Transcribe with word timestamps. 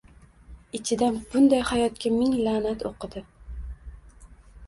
Ichida 0.77 1.09
bunday 1.33 1.61
hayotga 1.71 2.11
ming 2.15 2.33
la’nat 2.47 2.85
o‘qidi. 2.91 3.23